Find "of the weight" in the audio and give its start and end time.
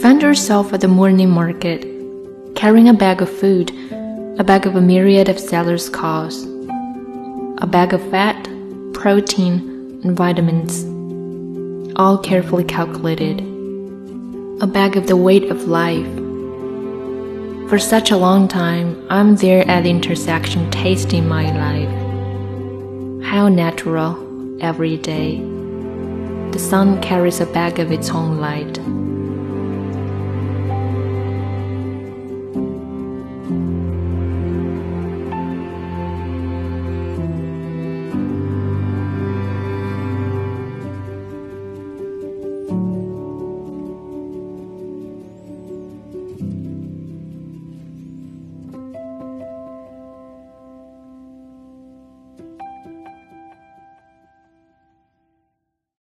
14.96-15.50